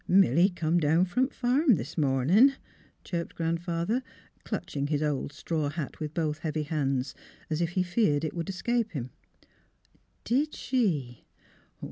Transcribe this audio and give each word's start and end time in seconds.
"Milly 0.23 0.49
come 0.49 0.79
down 0.79 1.01
f 1.01 1.15
om 1.15 1.27
th' 1.27 1.33
farm 1.35 1.75
this 1.75 1.95
momin','' 1.95 2.55
chirped 3.03 3.35
Grandfather, 3.35 4.01
clutching 4.43 4.87
his 4.87 5.03
old 5.03 5.31
straw 5.31 5.69
hat 5.69 5.99
with 5.99 6.15
both 6.15 6.39
heavy 6.39 6.63
hands, 6.63 7.13
as 7.51 7.61
if 7.61 7.73
he 7.73 7.83
feared 7.83 8.23
it 8.23 8.33
would 8.33 8.49
escape 8.49 8.93
him. 8.93 9.11
''Did 10.25 10.55
she? 10.55 11.25